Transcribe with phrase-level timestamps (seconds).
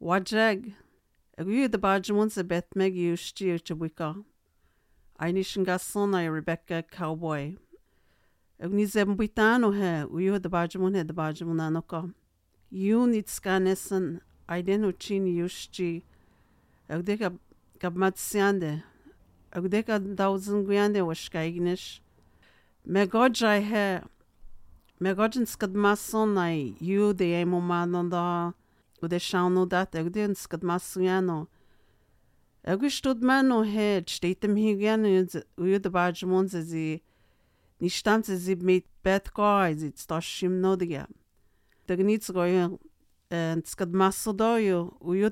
[0.00, 0.74] Wajeg,
[1.36, 4.24] a gu the badgemons a bet usti to wika.
[5.20, 7.56] Ainishin gason I Rebecca Cowboy.
[8.60, 8.86] Ag ní
[9.72, 12.14] he uú de badgemon he de badgemon anoka.
[12.72, 14.20] Ú nit scanesan
[14.64, 16.04] den o chin usti.
[16.88, 17.16] Ag de
[17.80, 18.84] gab mat siande.
[19.52, 21.98] Ag de ka dausen guiande Waskaganish.
[22.84, 24.00] Me he
[25.00, 25.10] me
[26.38, 28.67] I you de emo manon da u
[29.06, 31.46] de shauno dat ag de skad masuano.
[32.64, 35.26] Agus stud man no head steht dem hi gerne
[35.56, 37.02] u de badgemon ze zi
[37.80, 41.06] Ní stam ze zi mé bet gáid it tá sim nódige.
[41.86, 42.78] De ní go
[43.64, 45.30] skad masdóú uú a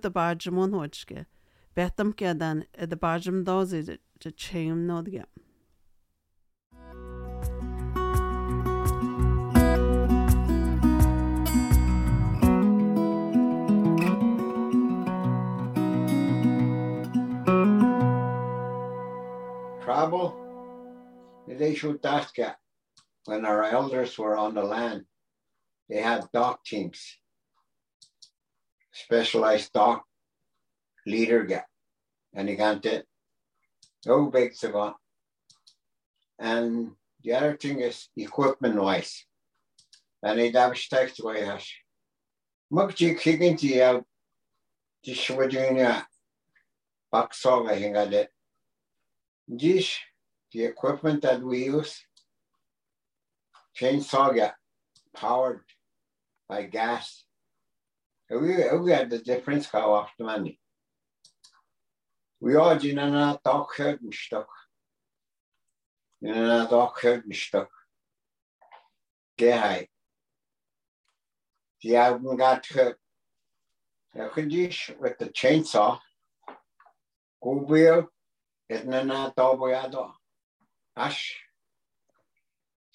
[20.07, 20.37] Travel,
[21.49, 21.75] they
[22.07, 22.39] ask
[23.25, 25.05] when our elders were on the land,
[25.89, 27.19] they had dog teams,
[28.93, 30.05] specialized dock
[31.09, 31.67] leader get,
[32.35, 33.05] and he got it.
[34.07, 34.69] No big to
[36.39, 36.93] And
[37.25, 39.27] the other thing is equipment wise.
[40.23, 41.67] And it have text way has.
[42.73, 44.05] Mugji kicking to uh, you
[45.03, 46.05] the Shwajunia
[47.11, 48.29] back song I think I did.
[49.49, 49.99] This
[50.53, 52.03] the equipment that we use
[53.79, 54.55] chainsaw get
[55.15, 55.65] powered
[56.49, 57.25] by gas.
[58.31, 60.59] We, we had the difference how often money.
[62.41, 64.49] We all in an dog herd and stuck.
[66.23, 67.71] In an dog herd and stuck.
[69.39, 69.87] Gehai.
[71.83, 72.99] The album got hurt.
[74.19, 75.99] I could use with the chainsaw.
[77.43, 78.09] Go wheel.
[78.69, 80.13] It's not a dog
[80.97, 81.37] Ash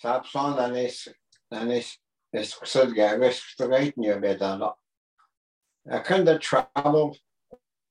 [0.03, 1.07] Sapson dan is
[1.51, 1.97] dan is
[2.33, 4.73] is sulga restaurant near bedala.
[5.91, 7.15] I can the travel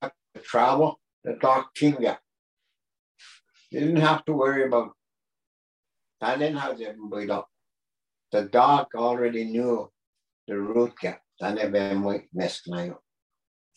[0.02, 2.18] the travel the dock tinga.
[3.70, 4.92] You didn't have to worry about
[6.20, 7.48] I didn't have to build up.
[8.32, 9.90] The dog already knew
[10.46, 11.22] the route gap.
[11.40, 12.98] Then we missed now.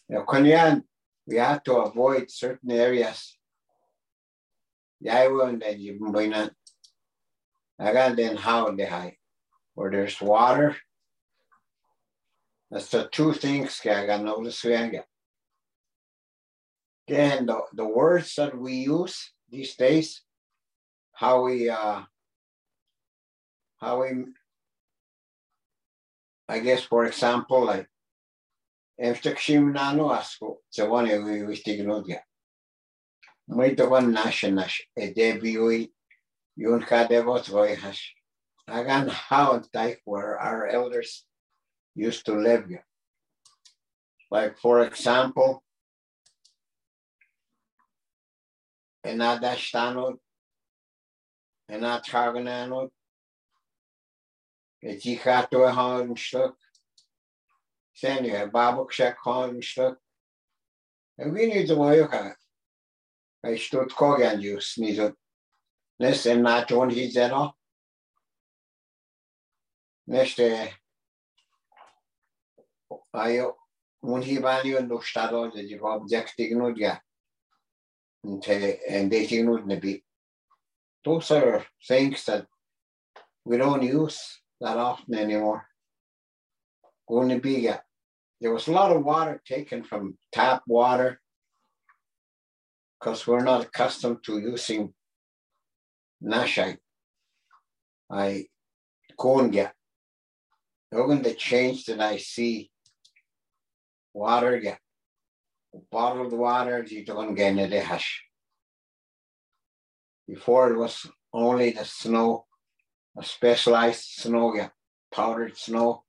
[0.09, 0.25] Now,
[1.25, 3.38] we had to avoid certain areas.
[5.09, 6.53] I wouldn't even bring that
[7.80, 9.18] Aga den high,
[9.74, 10.78] where there's water.
[12.72, 15.06] That's the two things I got notice Again,
[17.46, 20.22] the, the words that we use these days,
[21.14, 22.02] how we uh
[23.78, 24.25] how we
[26.47, 27.88] I guess for example like
[29.02, 32.03] Emstakshim nano asko, sa one we wish to know.
[33.48, 34.66] May to one national
[34.98, 35.90] e debiui
[36.56, 38.02] Yun Kadevot Voihash.
[38.68, 41.26] Agan how type where our elders
[41.96, 42.70] used to live.
[44.32, 45.64] Like for example,
[49.06, 50.18] Enadashtanot,
[51.70, 52.90] Enatragananot,
[54.84, 56.53] Etichato Hanstuk,
[57.94, 59.96] Sen you have Babuk Shek Hanstuk.
[61.18, 62.38] And we need to work.
[63.46, 65.14] I stood Kogan use, Nizot.
[66.00, 67.54] Nes en na John hi zero.
[70.09, 70.70] Neste
[73.14, 73.53] ayo
[74.03, 74.22] un
[76.40, 76.98] ignud ya.
[78.26, 80.03] Nte and they ignud nebi.
[81.03, 82.48] Those are things that
[83.44, 85.68] we don't use that often anymore.
[87.08, 87.70] Going to be.
[88.40, 91.20] There was a lot of water taken from tap water
[93.03, 94.94] because we're not accustomed to using
[96.24, 96.78] nashai.
[98.09, 98.46] I
[99.19, 99.72] konga.
[100.94, 102.72] Ogan the change that I see
[104.14, 104.80] water get
[105.91, 108.23] bottled water you don't get in the hash.
[110.26, 112.46] Before it was only the snow,
[113.17, 114.70] a specialized snow yeah,
[115.14, 116.03] powdered snow.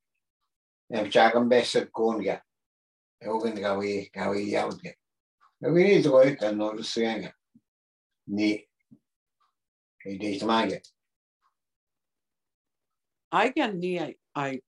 [0.91, 2.41] And Jagam Bessa Konga.
[3.27, 4.95] Ogan gawi gawi yaud.
[5.67, 7.33] We need to work and notice the
[8.27, 8.67] Ni
[10.03, 10.81] Hey, Dave Tamaga.
[13.33, 14.61] I get I, I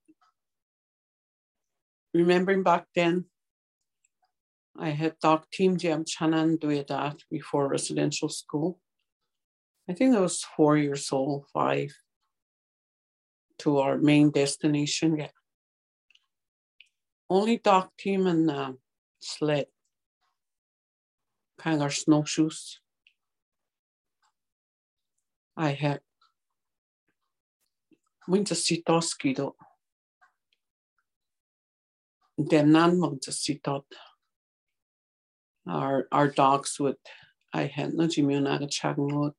[2.15, 3.27] remembering back then,
[4.79, 8.81] I had dog team jam chanan do that before residential school.
[9.89, 11.93] I think I was four years old, five,
[13.59, 15.19] to our main destination.
[15.19, 15.29] Yeah.
[17.29, 18.73] Only dog team and uh,
[19.21, 19.67] sled,
[21.59, 22.81] kind of snowshoes.
[25.57, 26.01] I had
[28.29, 29.55] winter sitoski do.
[32.39, 33.85] Den nan winter sitot.
[35.67, 36.97] Our our dogs would
[37.53, 39.35] I had no Jimmy would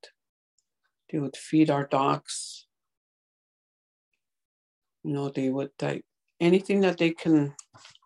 [1.09, 2.65] they would feed our dogs.
[5.03, 6.03] You know, they would like
[6.39, 7.55] anything that they can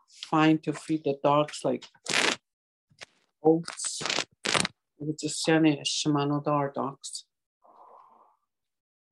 [0.08, 1.86] find to feed the dogs, like
[3.44, 4.02] oats.
[5.00, 5.22] It
[5.86, 6.44] Shimano
[6.74, 7.26] dogs.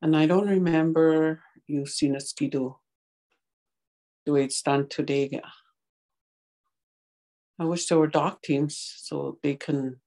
[0.02, 2.78] And I don't remember you seeing a Ski-Doo
[4.26, 5.42] the way it's done today.
[7.60, 10.00] I wish there were dog teams so they can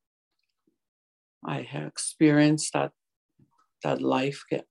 [1.45, 2.93] I have experienced that
[3.83, 4.65] that life get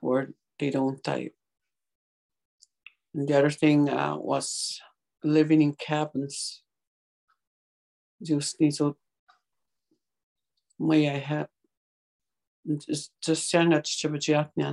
[0.00, 1.30] where they don't die.
[3.14, 4.80] And the other thing uh, was
[5.22, 6.63] living in cabins.
[8.24, 8.56] Just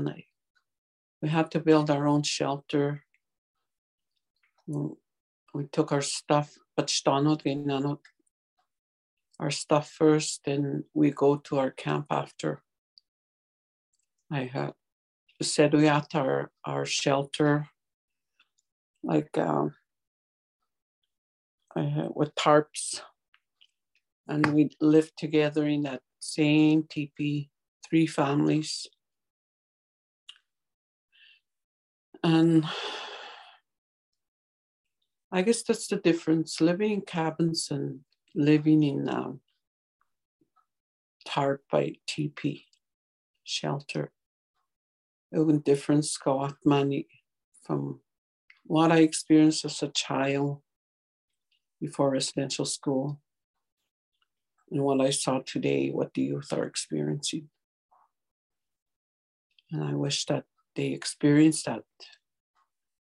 [0.07, 0.25] I
[1.21, 3.03] we had to build our own shelter.
[4.67, 6.89] We took our stuff, but
[9.39, 12.61] our stuff first, then we go to our camp after.
[14.31, 14.73] I had
[15.41, 17.67] said we at our, our shelter,
[19.03, 19.75] like um,
[21.75, 23.01] I had, with tarps,
[24.31, 27.49] and we lived together in that same teepee,
[27.87, 28.87] three families.
[32.23, 32.65] And
[35.33, 37.99] I guess that's the difference living in cabins and
[38.33, 39.41] living in um,
[41.25, 42.67] tarp by teepee
[43.43, 44.13] shelter.
[45.33, 47.07] a difference got money
[47.63, 47.99] from
[48.63, 50.61] what I experienced as a child
[51.81, 53.19] before residential school
[54.71, 57.49] and what I saw today, what the youth are experiencing.
[59.71, 60.45] And I wish that
[60.75, 61.83] they experienced that.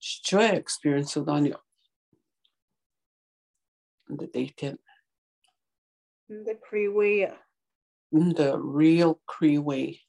[0.02, 1.62] Joy experience of Daniel.
[4.10, 4.82] And that they didn't.
[6.30, 7.32] The Cree way.
[8.12, 10.02] The real Cree way.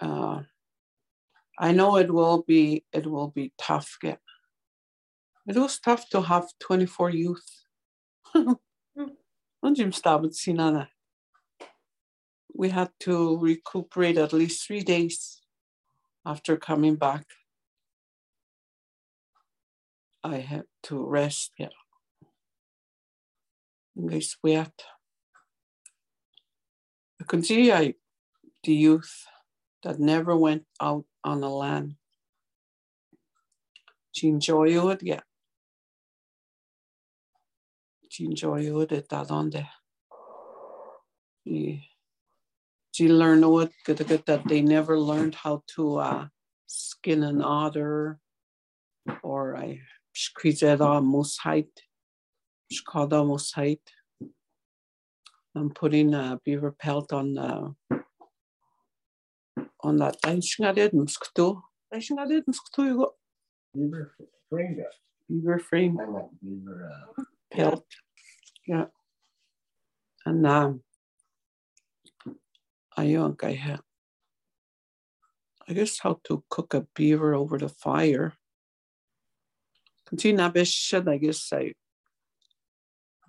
[0.00, 0.42] Uh,
[1.58, 3.98] I know it will be it will be tough.
[4.00, 4.20] Get
[5.46, 7.64] it was tough to have 24 youth.
[12.54, 15.40] we had to recuperate at least three days
[16.26, 17.24] after coming back.
[20.22, 21.52] I had to rest.
[21.58, 21.68] Yeah
[24.08, 24.72] this weird.
[27.20, 27.94] I can see I,
[28.64, 29.26] the youth
[29.82, 31.96] that never went out on the land.
[34.12, 35.20] She enjoyed it, yeah.
[38.10, 39.70] She enjoyed it that on there.
[41.46, 41.88] She,
[42.92, 46.26] she learned what good, good that they never learned how to uh,
[46.66, 48.18] skin an otter
[49.22, 49.80] or I
[50.12, 51.70] squeeze it on moose height
[52.78, 53.80] called almost height.
[55.54, 57.74] I'm putting a beaver pelt on the
[59.80, 60.20] on that.
[60.22, 61.62] Einschneidet mosquito.
[61.92, 63.12] Einschneidet mosquito you got.
[63.74, 64.14] Beaver
[64.48, 64.84] frame.
[65.28, 65.98] Beaver frame.
[66.42, 67.22] Beaver uh,
[67.52, 67.84] pelt.
[68.66, 68.86] Yeah.
[70.26, 70.82] And um,
[72.96, 73.80] I think I have.
[75.68, 78.34] I guess how to cook a beaver over the fire.
[80.06, 80.42] Continue,
[81.08, 81.74] I guess I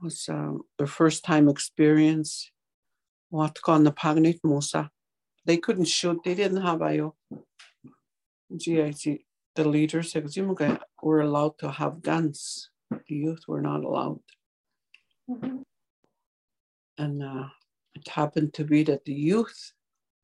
[0.01, 2.51] was um, their first time experience.
[3.29, 4.89] What on the Pagnit Musa.
[5.45, 7.15] They couldn't shoot, they didn't have IO.
[8.53, 9.23] GIC,
[9.55, 10.13] the leaders
[11.01, 12.70] were allowed to have guns.
[12.91, 14.19] The youth were not allowed.
[15.29, 15.57] Mm-hmm.
[16.97, 17.47] And uh,
[17.95, 19.73] it happened to be that the youth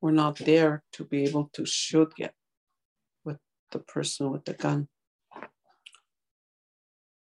[0.00, 2.34] were not there to be able to shoot yet
[3.24, 3.38] with
[3.72, 4.88] the person with the gun.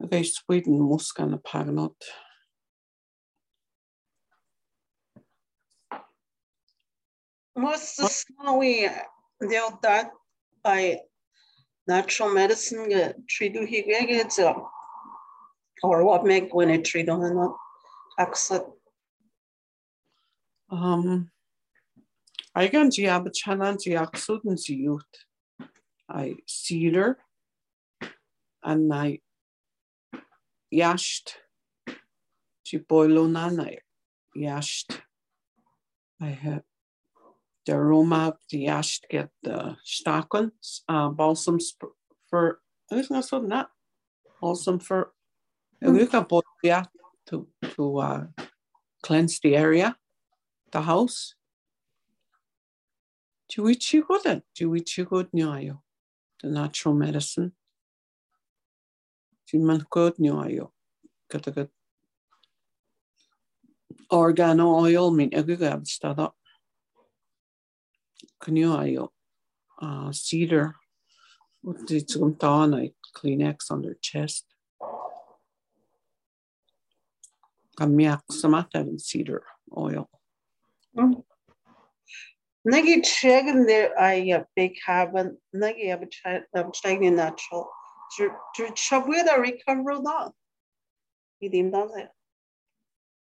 [0.02, 1.94] Okay, Sweden muskan pagnot.
[7.56, 8.88] Most of snowy
[9.40, 10.10] they'll that
[10.62, 11.00] by
[11.86, 13.84] natural medicine get treated here
[15.82, 17.54] or what make treat on
[18.18, 18.64] not.
[20.70, 21.30] Um
[22.54, 23.22] I can see a
[23.96, 25.12] accent see youth.
[26.08, 27.18] I cedar
[28.62, 29.20] and I
[30.72, 31.34] yasht.
[32.64, 33.50] She boilo na
[34.36, 35.00] yasht.
[36.20, 36.62] I have
[37.66, 40.50] the aroma the ash get the staken
[40.88, 41.74] uh, balsams
[42.28, 42.60] for
[42.90, 43.68] I was not so that
[44.40, 45.12] balsam for
[45.82, 46.84] And we got both yeah
[47.28, 48.26] to to uh,
[49.02, 49.96] cleanse the area,
[50.72, 51.34] the house.
[53.50, 55.80] Juichi good, Juichi good nyayo,
[56.42, 57.52] the natural medicine.
[59.48, 60.70] Jiman good nyayo,
[61.30, 61.70] got good
[64.10, 66.32] organo oil min agugab stada.
[68.42, 69.08] Kunyayo,
[70.12, 70.74] cedar.
[71.62, 74.46] What did some night Kleenex on their chest.
[77.78, 79.42] Kamiak samata and cedar
[79.76, 80.08] oil.
[80.96, 81.12] Hmm.
[82.66, 85.92] Nagi chegin there I uh, big haven nagi
[86.54, 87.70] abstaining natural.
[88.58, 90.32] Chabwida recover that.
[91.42, 92.08] Idim does it.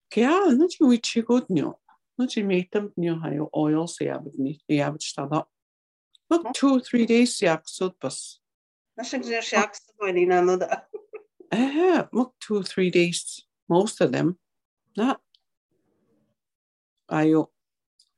[0.09, 1.75] Kea, na ti wy ti god nio.
[2.17, 5.43] Na ti meitam nio hai oil se abad ni, i abad stada.
[6.29, 8.39] Look, two or three days yak sud bus.
[8.97, 10.81] Na sig siya siya sa pwede na no da.
[11.51, 14.37] Eh, look, two or three days, most of them.
[14.95, 15.21] Not.
[17.09, 17.33] I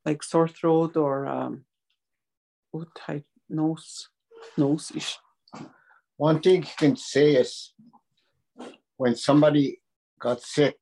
[0.06, 1.66] like sore throat or um,
[2.96, 4.10] type nose,
[4.58, 5.18] nose ish.
[6.18, 7.74] One thing you can say is
[8.98, 9.82] when somebody
[10.20, 10.76] got sick,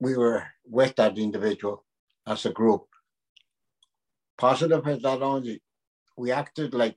[0.00, 1.84] we were with that individual
[2.26, 2.86] as a group.
[4.36, 5.62] Positive as that only,
[6.16, 6.96] we acted like,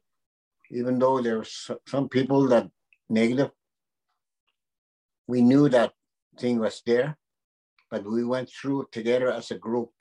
[0.71, 1.47] even though there were
[1.88, 2.69] some people that
[3.09, 3.51] negative,
[5.27, 5.93] we knew that
[6.38, 7.17] thing was there,
[7.89, 9.91] but we went through together as a group.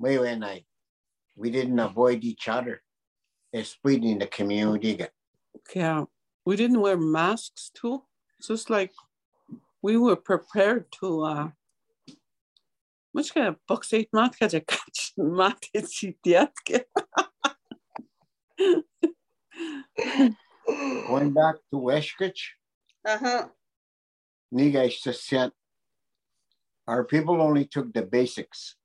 [0.00, 0.64] Way when I,
[1.36, 2.82] we didn't avoid each other,
[3.52, 5.06] especially in the community.
[5.74, 6.04] Yeah,
[6.44, 8.02] we didn't wear masks too.
[8.38, 8.92] It's just like
[9.82, 11.48] we were prepared to uh
[13.14, 16.84] much kind of box eight mat kaja catch mat si diatke.
[21.08, 22.57] Going back to Uh-huh.
[24.52, 25.52] Niga just said,
[26.86, 28.76] our people only took the basics.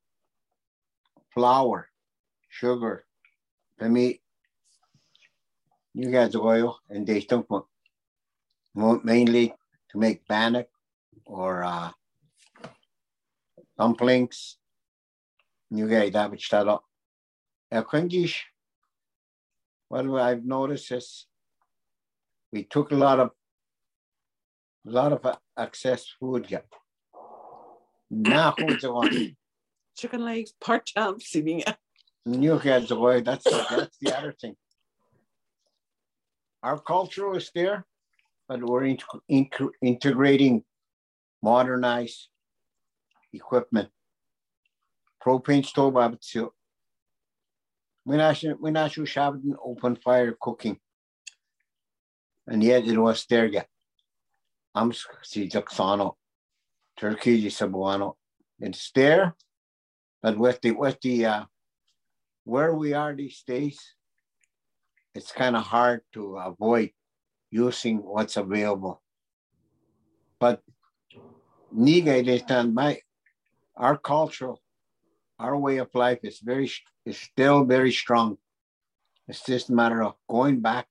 [1.33, 1.89] Flour,
[2.47, 3.05] sugar,
[3.79, 4.21] the meat,
[5.93, 7.47] you guys oil, and they took
[8.75, 9.53] mainly
[9.91, 10.67] to make bannock
[11.25, 11.91] or uh,
[13.77, 14.57] dumplings.
[15.69, 16.83] You guys that which that up.
[19.87, 21.25] What I've noticed is
[22.51, 23.31] we took a lot of
[24.91, 26.47] lot of uh, excess food.
[26.49, 26.59] Yeah.
[28.09, 28.55] Now?
[29.97, 31.63] Chicken legs, part chops, sitting
[32.25, 33.21] New kids away.
[33.21, 34.55] That's that's the other thing.
[36.63, 37.85] Our culture is there,
[38.47, 38.97] but we're in,
[39.27, 39.49] in,
[39.81, 40.63] integrating
[41.41, 42.29] modernized
[43.33, 43.89] equipment.
[45.23, 45.95] Propane stove
[48.05, 49.05] we're not we're not sure
[49.63, 50.77] open fire cooking.
[52.47, 53.67] And yet it was there yet.
[54.75, 56.15] I'm see Jacksano,
[56.97, 58.15] Turkey Sabuano.
[58.59, 59.35] It's there,
[60.21, 61.43] but with the with the uh
[62.43, 63.79] where we are these days,
[65.13, 66.91] it's kind of hard to avoid
[67.51, 69.01] using what's available.
[70.39, 70.61] But
[71.75, 72.99] Niga my
[73.77, 74.61] our cultural,
[75.37, 76.71] our way of life is very
[77.05, 78.37] is still very strong.
[79.27, 80.87] It's just a matter of going back,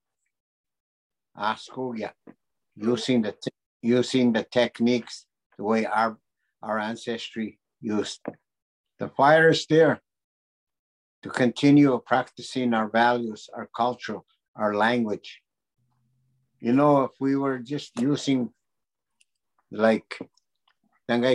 [1.37, 2.13] Askuya,
[2.77, 3.33] using the
[3.83, 5.27] using the techniques
[5.59, 6.17] the way our
[6.63, 8.21] our ancestry used.
[8.99, 10.01] The fire is there
[11.23, 14.21] to continue practicing our values, our culture,
[14.55, 15.41] our language.
[16.61, 18.51] You know, if we were just using
[19.73, 20.17] like
[21.09, 21.27] to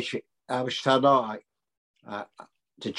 [0.69, 1.39] Chamano,
[2.07, 2.45] uh, uh,
[2.79, 2.91] the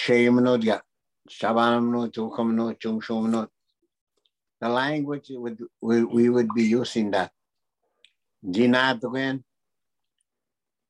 [4.61, 7.33] the language would we, we would be using that.
[8.45, 9.43] Jinadwen,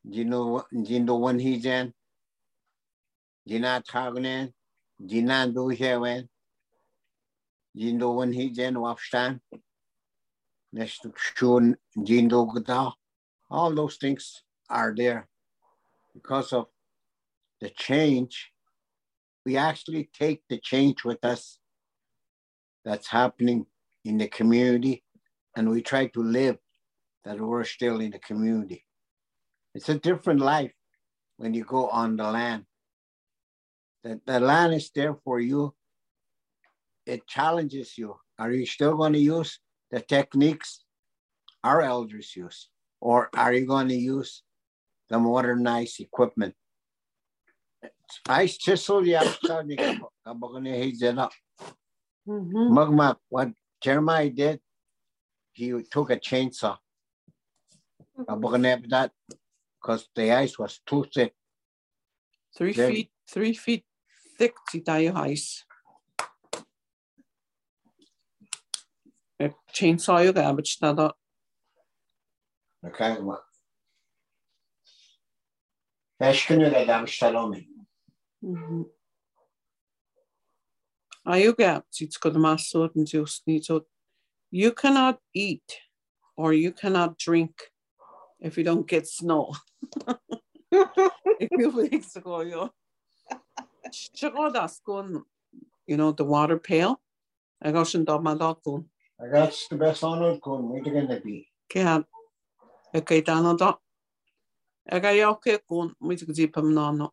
[0.07, 1.93] Jino Jindo one Hijan,
[3.49, 4.52] Jinat Hagnen,
[5.02, 6.28] Jinan do Hewen,
[7.76, 9.40] Jindo one Hijan Wafstan,
[10.73, 12.93] next to Shun Jindo Gada,
[13.50, 15.26] all those things are there
[16.14, 16.67] because of
[17.61, 18.52] the change.
[19.47, 21.59] We actually take the change with us
[22.85, 23.67] that's happening
[24.05, 25.02] in the community
[25.57, 26.59] and we try to live
[27.29, 28.87] that we're still in the community.
[29.75, 30.73] It's a different life
[31.37, 32.65] when you go on the land.
[34.03, 35.75] The, the land is there for you.
[37.05, 38.17] It challenges you.
[38.39, 40.85] Are you still going to use the techniques
[41.63, 42.71] our elders use?
[42.99, 44.43] Or are you going to use
[45.11, 46.55] the modernized equipment?
[48.27, 49.21] Ice chisel ya
[52.27, 52.75] mm-hmm.
[52.75, 53.51] Magma, what
[53.83, 54.61] Jeremiah did,
[55.53, 56.79] he took a chainsaw
[58.27, 59.13] I'm gonna that
[59.81, 61.35] because the ice was too thick.
[62.57, 63.85] Three feet, three feet
[64.39, 65.65] thick si tayo ice.
[69.39, 71.11] Eh, Chainsaw yung garbage na do.
[72.83, 73.45] Okay, what?
[76.21, 77.67] Eş günü de demiş Salome.
[81.25, 82.57] Ayaw gab, si ko na
[82.97, 83.09] and
[83.63, 83.87] so
[84.51, 85.79] you cannot eat
[86.37, 87.71] or you cannot drink
[88.40, 89.52] if you don't get snow.
[90.71, 92.71] If you weeks ago, yo.
[93.90, 95.25] Tsaka das kun,
[95.87, 97.00] you know, the water pail.
[97.62, 98.85] I go sin dog my dog kun.
[99.21, 101.49] I got the best on it going, we're gonna be.
[101.68, 102.04] Kaya,
[102.95, 103.73] e kay dano do.
[104.92, 107.12] E ga yaw ke kun, mi tig di pam no no.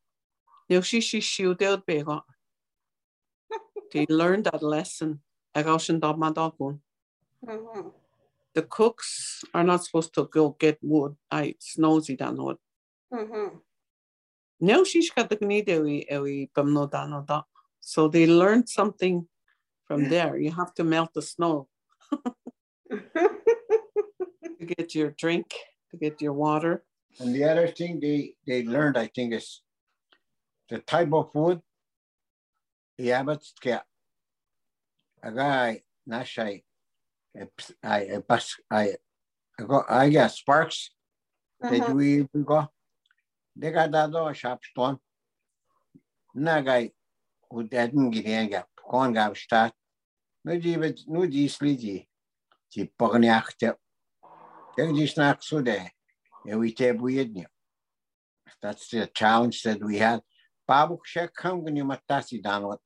[0.68, 2.22] Yo shi shi shiu deod be go.
[3.94, 5.22] They learned that lesson.
[5.54, 6.82] I go sin dog my dog kun.
[8.56, 11.16] The cooks are not supposed to go get wood.
[11.30, 12.58] I snowy dan wood.
[13.14, 13.62] Mhm.
[14.62, 17.42] No, she's got the gni ewi ewi pam no dano do.
[17.82, 19.28] So they learned something
[19.86, 20.38] from there.
[20.38, 21.68] You have to melt the snow
[22.90, 25.54] to get your drink,
[25.92, 26.84] to get your water.
[27.20, 29.62] And the other thing they, they learned, I think, is
[30.70, 31.62] the type of wood.
[32.98, 33.86] Yeah, but get
[35.22, 36.64] a guy, Nashai,
[37.84, 38.94] I, bus, I,
[39.60, 40.92] I got, I got sparks.
[41.64, 41.86] Mhm.
[41.86, 41.96] do
[42.34, 42.68] we go.
[43.56, 45.00] They got that door shop stone.
[46.36, 46.92] Guy
[47.50, 49.74] who didn't get in gap, con gap start.
[50.44, 52.08] No, but no, these lady,
[52.74, 53.76] the pogniachte.
[54.78, 55.90] They just not so there.
[56.46, 57.48] And we take weird.
[58.62, 60.22] That's the challenge that we had.
[60.68, 62.80] Babu check come when you matasi down what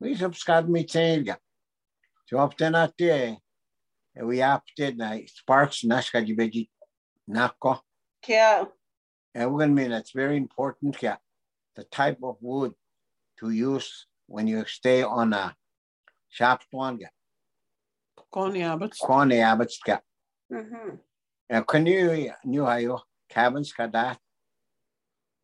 [0.00, 1.30] we subscribe me change.
[2.26, 3.36] So often there, and
[4.22, 6.68] we opted na sparks nashka jibeji
[7.28, 7.80] nako.
[8.24, 8.68] Kaya.
[9.34, 11.16] And we're gonna mean it's very important yeah,
[11.74, 12.72] the type of wood
[13.40, 15.54] to use when you stay on a
[16.30, 17.08] shop one yeah.
[18.32, 19.00] Connie Abbott's.
[19.00, 19.98] Kwane abbots yeah.
[20.50, 20.98] Mhm.
[21.48, 24.18] And can you knew how you cabins got that?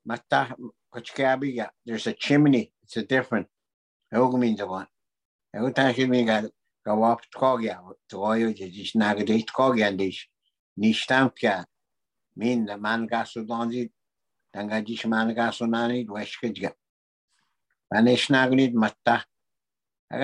[0.04, 0.56] Mata
[0.92, 2.72] Kochkabi, yeah, there's a chimney.
[2.82, 3.46] It's a different.
[4.10, 4.86] Who means the one?
[5.54, 5.94] Every time
[6.86, 10.28] you mean got go up to Kogia, to oil, you just navigate Kogia and dish.
[10.80, 11.64] Nishtamka
[12.36, 13.90] mean the man gas with Donzi,
[14.54, 16.72] then got dish man gas on any Weshkidga.
[17.90, 19.24] And they snaggled Mata.
[20.10, 20.18] I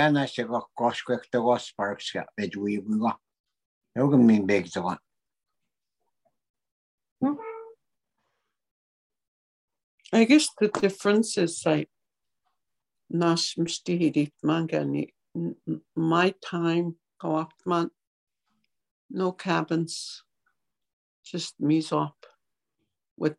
[10.25, 11.88] guess the difference is like
[13.11, 15.09] Nash Mstihidit Mangani.
[15.96, 17.90] My time go up man.
[19.11, 20.22] No cabins.
[21.24, 21.55] Just
[21.92, 22.27] up
[23.16, 23.37] with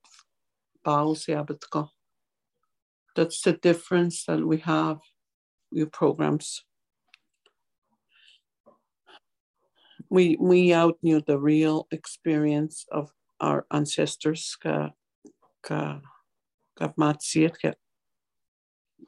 [0.84, 1.92] bowels but.
[3.16, 5.00] That's the difference that we have
[5.72, 6.64] with programs.
[10.10, 14.92] We we out knew the real experience of our ancestors ka
[15.62, 16.02] ka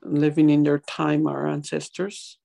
[0.04, 2.38] living in their time our ancestors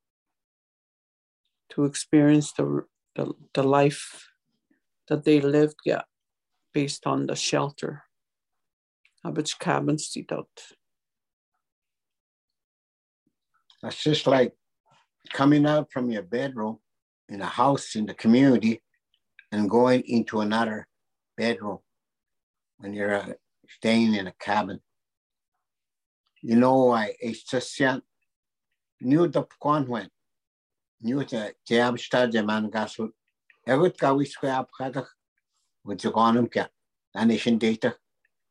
[1.70, 4.28] to experience the the, the life
[5.08, 6.02] that they lived yeah
[6.74, 8.02] based on the shelter
[9.24, 10.48] habits cabins sit out
[13.82, 14.52] That's just like
[15.32, 16.78] coming out from your bedroom
[17.28, 18.82] in a house in the community
[19.52, 20.88] and going into another
[21.36, 21.78] bedroom
[22.78, 23.32] when you're uh,
[23.68, 24.80] staying in a cabin.
[26.42, 27.98] You know I, It's just yeah,
[29.00, 29.44] new the
[30.98, 33.10] 뉴제 제압스타제만 가서
[33.66, 35.04] 에긋 가위스케 앞가다
[35.82, 36.68] 우즈고놈께
[37.12, 37.92] 나네신 데이터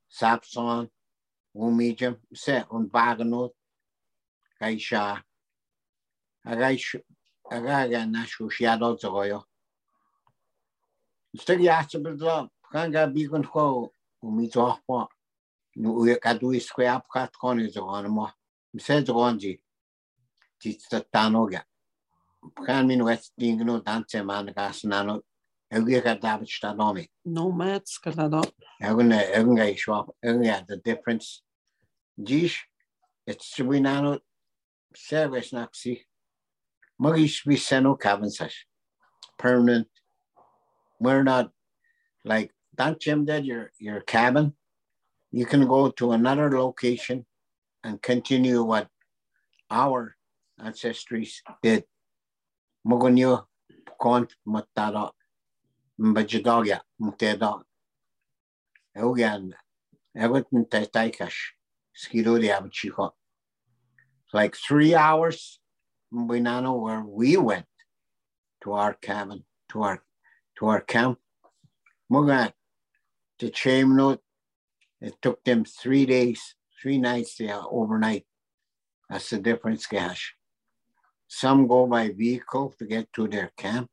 [0.10, 0.90] 삽선
[1.54, 3.52] 우미점 세 온바그노
[4.60, 5.24] 가이샤
[6.44, 7.02] 아가이슈
[7.50, 9.44] 아가가 나슈시아도 저거요
[11.38, 15.10] 스테기 아스블도 강가 비군 호 우미조 호
[15.78, 18.28] 우에 가두이스케 앞가트 코니 저거놈
[18.80, 19.60] 세 저건지
[20.60, 21.62] 지스타노게
[22.66, 25.22] kan min west ding no dance man gas nano
[25.74, 27.10] Egia ka dapat sta nomi.
[27.26, 28.46] nomads kalado
[28.80, 31.42] ga shop egun ya the difference.
[32.22, 32.62] Jish
[33.26, 34.20] it's we nano
[34.96, 36.02] service naxi.
[37.02, 38.68] Magish we seno cabin sash.
[39.38, 39.88] Permanent.
[41.00, 41.52] We're not
[42.24, 44.54] like that Jim did your your cabin.
[45.32, 47.26] You can go to another location
[47.84, 48.88] and continue what
[49.70, 50.16] our
[50.62, 51.84] ancestries did.
[52.86, 53.48] Mogonyo
[53.98, 55.12] kon matara
[56.00, 57.64] mbajidogya muteda
[58.96, 59.54] Eugan,
[60.16, 61.54] Everton Taitaikash,
[61.94, 63.12] Ski-Doo de
[64.34, 65.60] Like three hours
[66.10, 67.66] from Winano where we went
[68.64, 70.04] to our cabin, to our
[70.60, 71.20] to our camp.
[72.12, 72.54] Mugan
[73.40, 74.20] to Chamnut.
[75.02, 78.26] It took them three days, three nights there overnight.
[79.10, 80.36] That's the difference, Gash.
[81.36, 83.90] Some go by vehicle to get to their camp.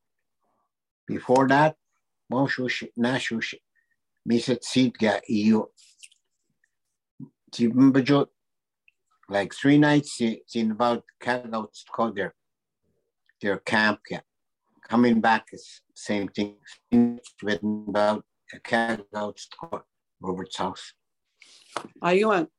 [1.08, 1.74] Before that,
[2.32, 2.86] Moshush,
[4.30, 5.64] Miset Sitga EU.
[9.28, 11.02] Like three nights It's in about
[11.90, 12.32] called their
[13.40, 13.98] their camp.
[14.88, 16.58] Coming back is same thing.
[17.42, 18.24] Written about
[18.54, 19.48] a Kagouts
[20.20, 20.92] Robert's house.
[22.00, 22.50] I went.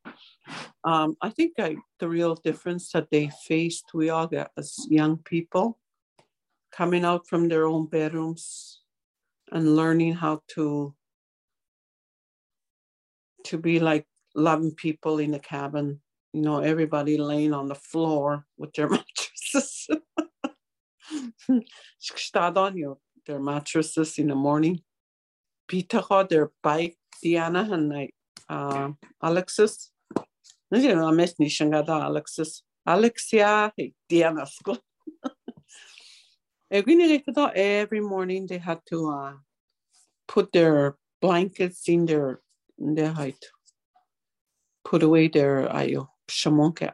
[0.83, 5.17] Um, I think I, the real difference that they faced, we all get as young
[5.17, 5.79] people
[6.71, 8.81] coming out from their own bedrooms
[9.51, 10.93] and learning how to
[13.45, 16.01] to be like loving people in the cabin.
[16.33, 19.87] You know, everybody laying on the floor with their mattresses.
[21.99, 24.81] Start on you their mattresses in the morning.
[25.67, 28.13] Peter their bike, Diana and like
[28.49, 28.89] uh,
[29.21, 29.91] Alexis.
[30.73, 32.63] You know, I miss Nishangada Alexis.
[32.85, 33.71] Alexia,
[34.09, 34.77] Diana school.
[36.71, 39.33] Every morning they had to uh,
[40.27, 42.41] put their blankets in their
[42.79, 43.45] in their height,
[44.83, 46.93] put away their ayo shamonka.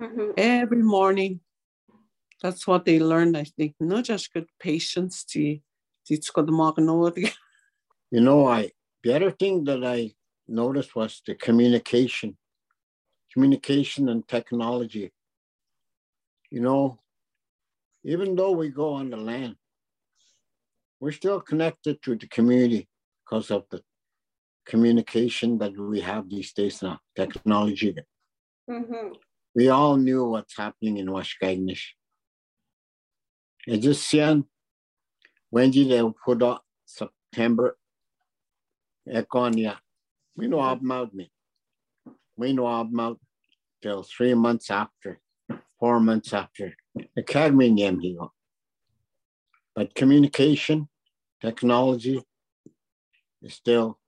[0.00, 0.34] Mhm.
[0.36, 1.40] Every morning,
[2.40, 3.36] that's what they learned.
[3.36, 5.24] I think not just good patience.
[5.24, 5.60] The
[6.08, 7.32] it's got the
[8.10, 8.70] You know, I
[9.02, 10.14] the other thing that I
[10.46, 12.38] noticed was the communication,
[13.32, 15.12] communication and technology.
[16.50, 16.98] You know,
[18.04, 19.56] even though we go on the land,
[21.00, 22.88] we're still connected to the community
[23.24, 23.82] because of the
[24.66, 27.94] communication that we have these days now, technology.
[28.68, 29.16] Mhm.
[29.54, 31.94] We all knew what's happening in Waskaganish.
[33.66, 34.48] And just seeing
[35.50, 37.78] when did they put out September
[39.08, 39.78] Econia.
[40.36, 41.30] We know about me.
[42.38, 43.18] We know about
[43.82, 45.20] till three months after,
[45.80, 46.76] four months after.
[47.16, 48.28] Academy name here.
[49.74, 50.88] But communication,
[51.40, 52.22] technology
[53.42, 53.98] is still,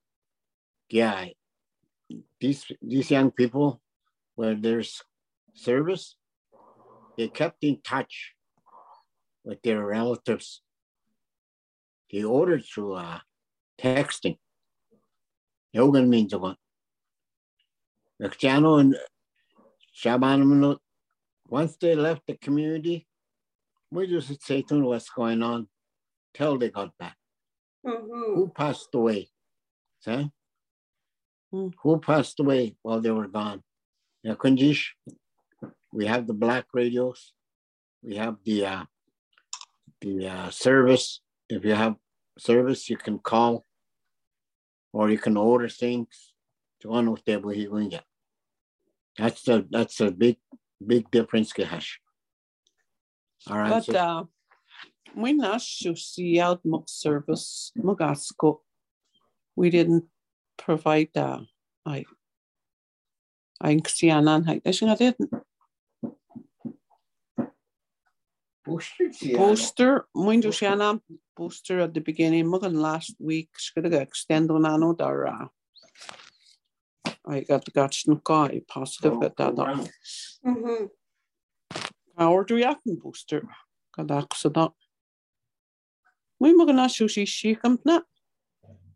[0.88, 1.26] yeah.
[2.40, 3.80] These these young people,
[4.36, 5.02] where there's
[5.54, 6.14] service,
[7.16, 8.34] they kept in touch
[9.44, 10.62] with their relatives.
[12.12, 13.20] They ordered through uh,
[13.76, 14.38] texting.
[15.72, 16.59] Yogan means the one.
[18.20, 18.96] Cristiano and
[19.92, 20.76] Shaban,
[21.48, 23.06] once they left the community,
[23.90, 25.68] we just say to them what's going on
[26.34, 27.16] till they got back.
[27.84, 28.34] Mhm.
[28.34, 29.30] Who passed away?
[30.00, 30.30] See?
[31.50, 31.68] Hmm.
[31.82, 33.64] Who passed away while they were gone?
[34.22, 34.90] Yeah, Kunjish,
[35.92, 37.32] we have the black radios.
[38.02, 38.84] We have the uh,
[40.00, 41.20] the uh, service.
[41.48, 41.96] If you have
[42.38, 43.66] service, you can call
[44.92, 46.32] or you can order things
[46.80, 48.04] to on with them he will get.
[49.20, 50.36] That's the that's a big
[50.80, 52.00] big difference, Gash.
[53.48, 53.68] All right.
[53.70, 54.24] But so- uh,
[55.14, 58.60] we not should see out mo service mogasco.
[59.56, 60.08] We didn't
[60.56, 61.44] provide uh,
[61.84, 62.04] I
[63.60, 64.60] I sianan hai.
[64.64, 65.16] Is nga dit
[68.64, 71.00] Booster, see, uh, booster muindu sianan
[71.36, 74.94] booster at the beginning mo last week should have extend on ano
[77.30, 79.54] dar I got got guy positive at that.
[79.56, 79.86] Wow.
[80.44, 80.88] Mhm.
[82.18, 83.48] Our do you booster?
[83.96, 84.68] Kadak sa da.
[86.40, 88.00] Muy mo na sushi shikam na.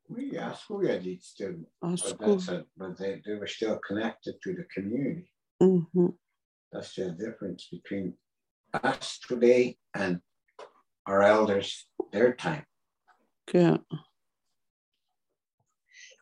[0.09, 2.19] We asked we had it still, but Asco.
[2.19, 2.67] that's it.
[2.77, 5.31] But they, they were still connected to the community.
[5.61, 6.17] Mhm.
[6.73, 8.15] That's the difference between
[8.75, 10.21] us today and
[11.07, 12.67] our elders their time.
[13.53, 13.79] Yeah.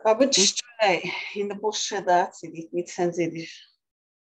[0.05, 3.49] In the bullshit that it mit sensitive.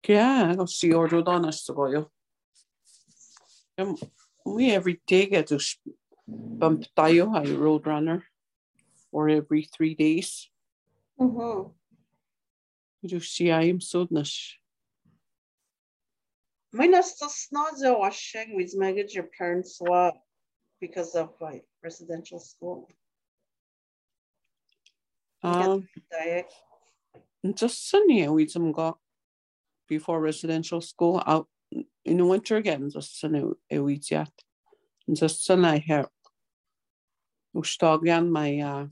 [0.08, 2.12] Yeah, go see order on us to go.
[4.46, 5.60] We every day get to
[6.28, 8.24] bump tayo high road runner
[9.12, 10.50] or every three days.
[11.20, 11.74] Mhm.
[13.02, 14.56] You see I am so nice.
[16.72, 18.74] Minus the snazzo washing with
[19.14, 19.82] your parents
[20.80, 22.90] because of like residential school.
[25.46, 26.52] Um, Diet.
[27.54, 28.98] just sunny we some got
[29.88, 31.48] before residential school out
[32.04, 34.32] in the winter again just sunny a week yet
[35.14, 36.10] just sun I have
[37.56, 38.88] Ustagan my uh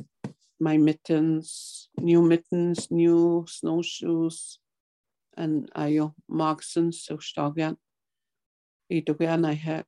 [0.59, 4.59] my mittens, new mittens, new snowshoes,
[5.35, 7.75] and ayo moccasins so stagan.
[8.89, 9.85] I had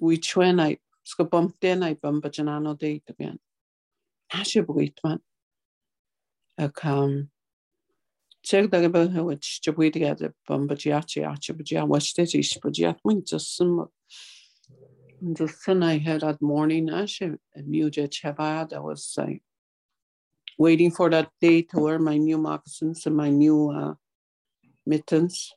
[0.00, 3.38] we chwen I skabum den I bumba janano de dogan.
[4.32, 5.00] Hashe bwit
[6.60, 6.68] man.
[6.68, 7.30] Ac um
[8.42, 13.22] Teg dag ba hewit jabwyd i edrych bumba jiachi achi bajia wested is bajiat mwyn
[13.24, 13.88] just some
[15.22, 17.22] the sun I had that morning, Ashe,
[17.58, 19.42] Muja Chabad, I was like,
[20.58, 23.94] waiting for that day to wear my new moccasins and my new uh,
[24.86, 25.52] mittens.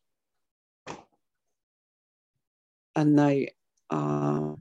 [2.96, 3.50] And I,
[3.90, 4.54] uh,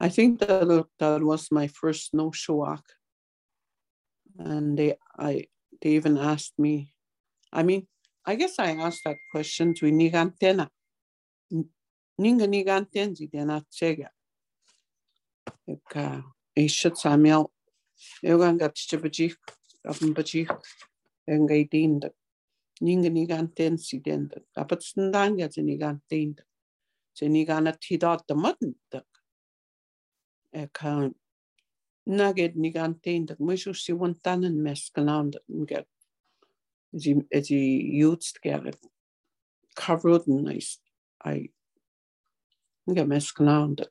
[0.00, 2.84] I think that that was my first snowshoe walk.
[4.38, 5.46] And they, I,
[5.84, 6.94] they even asked me.
[7.52, 7.86] I mean,
[8.26, 10.68] I guess I asked that question to Nigantena.
[11.52, 14.08] Ninga Nigantenzi, they're not chega.
[15.68, 16.24] Eka,
[16.56, 17.50] eisiau Samuel.
[18.22, 19.36] Eu gan gatsi bajik,
[19.86, 20.50] apun bajik,
[21.28, 22.10] engai dinda.
[22.82, 24.40] Ninga ni gan ten si dinda.
[24.56, 26.42] Apat sendanga ni gan dinda.
[27.12, 29.02] Se ni gan atidot da matnda.
[30.54, 31.12] Eka,
[32.06, 33.36] naged ni gan dinda.
[33.36, 35.38] Mwishu si wantanen mes gananda.
[35.50, 35.86] Ngat,
[37.32, 38.76] as he used get
[39.74, 40.78] covered and nice.
[41.24, 41.50] I,
[42.88, 43.86] ngat mes gananda.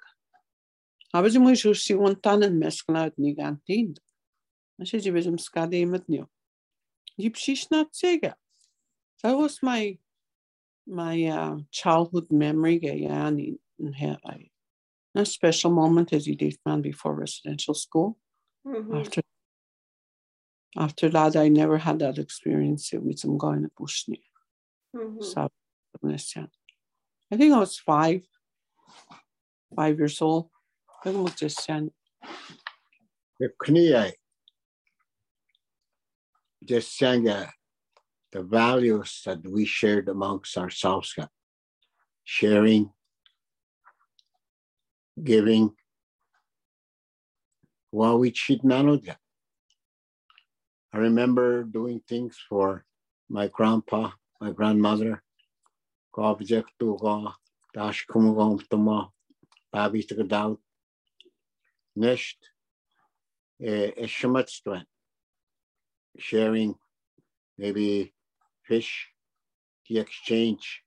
[1.14, 3.96] Aber mu si an tannen mesklaut ní an tí.
[4.82, 6.28] sé je bis skadé met nu.
[7.20, 8.34] Jeep si na sega.
[9.22, 9.98] That was my
[10.88, 14.50] my uh, childhood memory ge an in here I
[15.16, 18.18] a special moment as you did man before residential school.
[18.66, 19.00] Mm -hmm.
[19.00, 19.22] After
[20.76, 24.24] after that I never had that experience with some guy in a bushni.
[24.92, 25.24] Mm -hmm.
[25.24, 25.50] So
[27.32, 28.22] I think I was five,
[29.76, 30.50] five years old.
[31.04, 31.28] Pag mo
[31.68, 31.92] yan.
[33.64, 34.14] Kniye,
[36.64, 37.48] just saying uh,
[38.32, 41.16] the values that we shared amongst ourselves,
[42.24, 42.90] sharing,
[45.22, 45.74] giving,
[48.88, 49.20] of that.
[50.94, 52.86] I remember doing things for
[53.30, 55.24] my grandpa, my grandmother,
[66.18, 66.76] sharing
[67.58, 68.14] maybe
[68.68, 69.08] fish,
[69.90, 70.84] the exchange,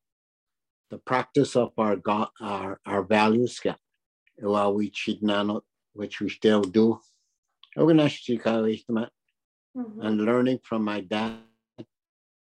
[0.91, 3.61] the practice of our God, our, our values,
[4.39, 7.01] we cheat nano, which we still do.
[9.77, 10.05] Mhm.
[10.05, 11.43] And learning from my dad,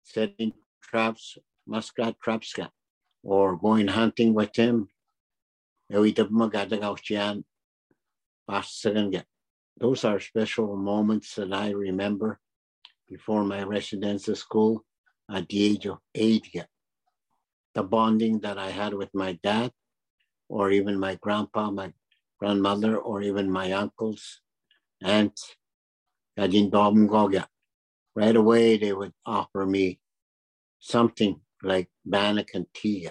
[0.02, 2.54] setting traps, muskrat traps,
[3.22, 4.88] or going hunting with him.
[9.78, 12.40] Those are special moments that I remember
[13.08, 14.84] before my residential school
[15.28, 16.66] at the age of eight.
[17.74, 19.72] The bonding that I had with my dad,
[20.48, 21.92] or even my grandpa, my
[22.38, 24.40] grandmother, or even my uncles,
[25.02, 25.56] aunts,
[28.14, 29.98] right away they would offer me
[30.78, 33.08] something like bannock and tea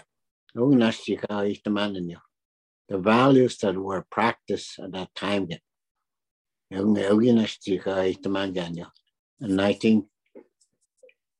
[0.56, 5.50] the values that were practiced at that time.
[9.42, 10.06] And I think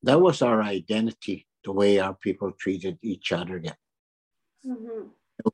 [0.04, 3.62] that was our identity, the way our people treated each other.
[4.66, 5.08] Mm-hmm.
[5.44, 5.50] Mhm.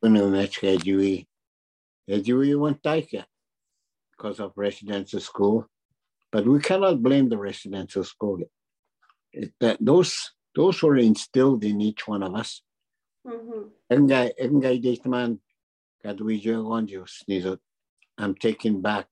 [4.11, 5.67] because of residential school,
[6.31, 8.39] but we cannot blame the residential school.
[9.33, 12.61] It, that those those were instilled in each one of us.
[13.27, 13.71] Mhm.
[18.17, 19.07] I'm taking back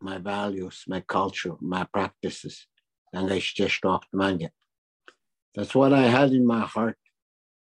[0.00, 2.66] my values, my culture, my practices.
[5.54, 6.98] That's what I had in my heart.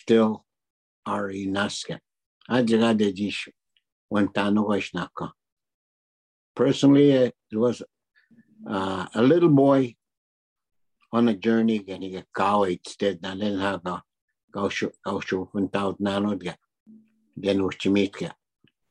[0.00, 0.44] still
[1.04, 1.84] are in us.
[2.50, 3.48] Ajaga de jish.
[4.12, 5.32] Wantano naka.
[6.54, 7.82] Personally, it was
[8.68, 9.94] uh, a little boy
[11.12, 14.02] on a journey getting a cow instead, and then have a
[14.54, 14.90] gausú
[16.00, 16.54] nánod ge
[17.38, 18.30] den útimít ge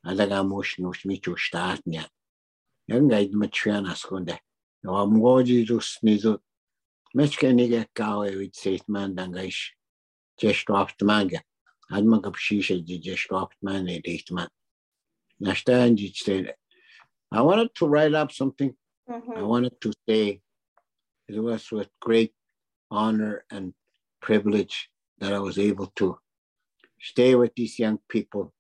[0.04, 2.06] a le ga mú útimít ú stát ne.
[2.88, 4.38] Jan gaid mat trean as chun de
[4.86, 6.40] am goji just nizo.
[7.14, 9.72] Mech ke nige gawe with seit man dangaish.
[10.40, 11.42] Just off the manga.
[11.90, 14.50] Had man ji just off man e date man.
[15.42, 16.56] Nashtan ji said.
[17.32, 18.76] I wanted to write up something.
[19.08, 19.48] I Mhm.
[19.48, 20.42] wanted to say
[21.28, 22.34] it was with great
[22.90, 23.74] honor and
[24.22, 26.20] privilege that I was able to
[27.00, 28.54] stay with these young people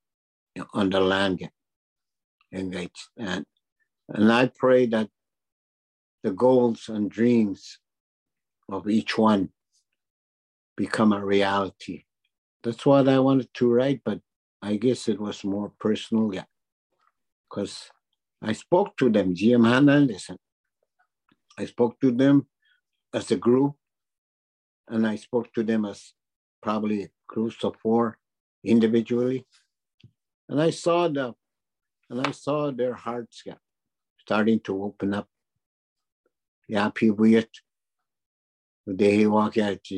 [0.73, 1.49] on the land
[2.51, 3.09] engaged.
[3.17, 3.45] And,
[4.09, 5.09] and I pray that
[6.23, 7.79] the goals and dreams
[8.69, 9.53] of each one
[10.75, 12.03] become a reality.
[12.63, 14.19] That's what I wanted to write, but
[14.61, 16.45] I guess it was more personal, yeah.
[17.49, 17.91] Because
[18.41, 20.39] I spoke to them, GM Hernandez, and
[21.57, 22.47] I spoke to them
[23.13, 23.75] as a group,
[24.87, 26.13] and I spoke to them as
[26.61, 28.17] probably groups of four
[28.63, 29.45] individually.
[30.49, 31.33] And I saw the
[32.09, 33.55] and I saw their hearts yeah,
[34.19, 35.27] starting to open up.
[36.67, 37.25] Yeah, people
[38.87, 38.97] yet.
[38.97, 39.95] They walk out to